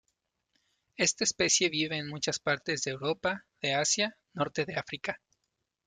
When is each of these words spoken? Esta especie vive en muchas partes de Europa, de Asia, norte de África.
Esta 0.97 1.25
especie 1.25 1.69
vive 1.69 1.95
en 1.95 2.07
muchas 2.07 2.39
partes 2.39 2.81
de 2.81 2.89
Europa, 2.89 3.45
de 3.61 3.75
Asia, 3.75 4.17
norte 4.33 4.65
de 4.65 4.75
África. 4.79 5.21